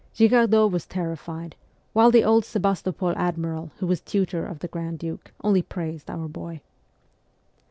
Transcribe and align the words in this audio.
Girardot 0.15 0.71
was 0.71 0.87
terrified, 0.87 1.55
while 1.93 2.09
the 2.09 2.23
old 2.23 2.43
Sebastopol 2.43 3.13
admiral 3.15 3.69
who 3.77 3.85
was 3.85 4.01
tutor 4.01 4.47
of 4.47 4.57
the 4.57 4.67
grand 4.67 4.97
duke 4.97 5.31
only 5.43 5.61
praised 5.61 6.09
our 6.09 6.27
boy. 6.27 6.61